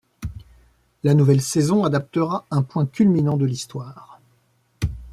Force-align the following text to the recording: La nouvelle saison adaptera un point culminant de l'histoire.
La 1.03 1.13
nouvelle 1.13 1.43
saison 1.43 1.83
adaptera 1.83 2.47
un 2.49 2.63
point 2.63 2.87
culminant 2.87 3.37
de 3.37 3.45
l'histoire. 3.45 4.19